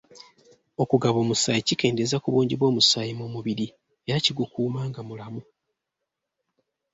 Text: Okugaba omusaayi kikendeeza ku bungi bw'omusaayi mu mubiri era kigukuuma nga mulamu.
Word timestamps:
Okugaba 0.83 1.17
omusaayi 1.23 1.61
kikendeeza 1.67 2.17
ku 2.23 2.27
bungi 2.33 2.55
bw'omusaayi 2.59 3.13
mu 3.19 3.25
mubiri 3.33 3.67
era 4.09 4.19
kigukuuma 4.25 4.81
nga 4.89 5.01
mulamu. 5.07 5.41